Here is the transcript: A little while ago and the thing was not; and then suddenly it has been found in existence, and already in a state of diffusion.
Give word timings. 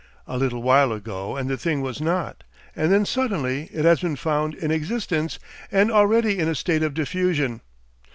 A 0.25 0.35
little 0.35 0.63
while 0.63 0.91
ago 0.91 1.35
and 1.37 1.47
the 1.47 1.57
thing 1.57 1.81
was 1.81 2.01
not; 2.01 2.43
and 2.75 2.91
then 2.91 3.05
suddenly 3.05 3.69
it 3.71 3.85
has 3.85 3.99
been 3.99 4.15
found 4.15 4.55
in 4.55 4.71
existence, 4.71 5.37
and 5.71 5.91
already 5.91 6.39
in 6.39 6.47
a 6.49 6.55
state 6.55 6.81
of 6.81 6.95
diffusion. 6.95 7.61